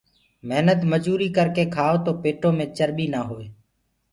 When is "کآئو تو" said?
1.75-2.11